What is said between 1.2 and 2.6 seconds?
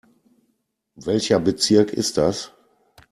Bezirk ist das?